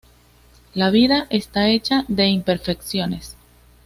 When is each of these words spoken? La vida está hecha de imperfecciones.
La 0.73 0.89
vida 0.89 1.27
está 1.29 1.69
hecha 1.69 2.05
de 2.07 2.25
imperfecciones. 2.27 3.37